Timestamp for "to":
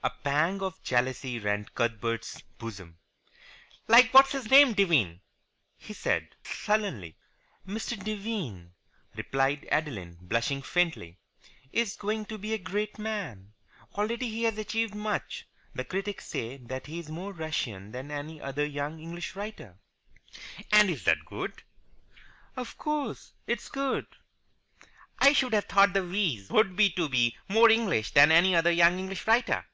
12.26-12.38, 26.92-27.10